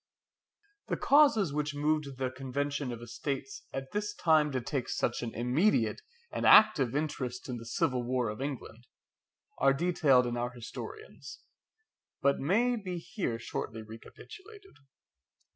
The 0.87 0.97
causes 0.97 1.53
which 1.53 1.75
moved 1.75 2.17
the 2.17 2.31
Convention 2.31 2.91
of 2.91 3.03
Estates 3.03 3.67
at 3.71 3.91
this 3.91 4.15
time 4.15 4.51
to 4.51 4.59
take 4.59 4.89
such 4.89 5.21
an 5.21 5.31
immediate 5.35 6.01
and 6.31 6.43
active 6.43 6.95
interest 6.95 7.47
in 7.47 7.57
the 7.57 7.67
civil 7.67 8.01
war 8.01 8.27
of 8.29 8.41
England, 8.41 8.87
are 9.59 9.73
detailed 9.75 10.25
in 10.25 10.37
our 10.37 10.49
historians, 10.53 11.41
but 12.19 12.39
may 12.39 12.75
be 12.75 12.97
here 12.97 13.37
shortly 13.37 13.83
recapitulated. 13.83 14.77